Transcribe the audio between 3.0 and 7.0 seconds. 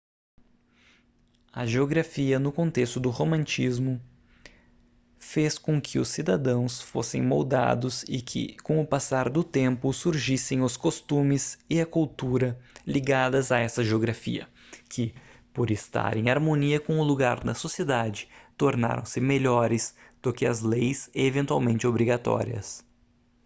romantismo fez com que os cidadãos